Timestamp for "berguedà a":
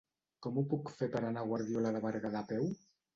2.07-2.49